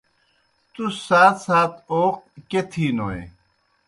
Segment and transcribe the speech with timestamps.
[0.73, 2.15] تُس سات سات اوق
[2.49, 3.21] کیْہ تِھینوئے؟۔